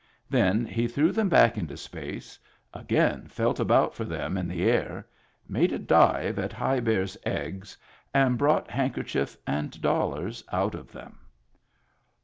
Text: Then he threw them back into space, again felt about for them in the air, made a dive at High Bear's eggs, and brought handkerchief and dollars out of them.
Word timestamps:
Then 0.31 0.65
he 0.65 0.87
threw 0.87 1.11
them 1.11 1.29
back 1.29 1.59
into 1.59 1.77
space, 1.77 2.39
again 2.73 3.27
felt 3.27 3.59
about 3.59 3.93
for 3.93 4.03
them 4.03 4.35
in 4.35 4.47
the 4.47 4.67
air, 4.67 5.05
made 5.47 5.71
a 5.71 5.77
dive 5.77 6.39
at 6.39 6.51
High 6.53 6.79
Bear's 6.79 7.15
eggs, 7.23 7.77
and 8.11 8.35
brought 8.35 8.67
handkerchief 8.67 9.37
and 9.45 9.79
dollars 9.79 10.43
out 10.51 10.73
of 10.73 10.91
them. 10.91 11.19